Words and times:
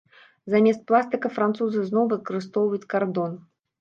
Замест 0.53 0.83
пластыка 0.91 1.29
французы 1.37 1.85
зноў 1.93 2.11
выкарыстоўваюць 2.15 2.89
кардон. 2.95 3.31